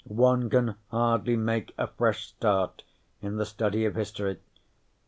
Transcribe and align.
one 0.07 0.49
can 0.49 0.73
hardly 0.89 1.35
make 1.37 1.71
a 1.77 1.85
fresh 1.85 2.25
start 2.25 2.83
in 3.21 3.35
the 3.35 3.45
study 3.45 3.85
of 3.85 3.93
history. 3.93 4.39